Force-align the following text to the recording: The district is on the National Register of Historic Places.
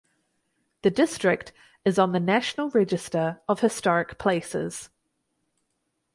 The 0.81 0.89
district 0.89 1.53
is 1.85 1.99
on 1.99 2.11
the 2.11 2.19
National 2.19 2.71
Register 2.71 3.39
of 3.47 3.59
Historic 3.59 4.17
Places. 4.17 4.89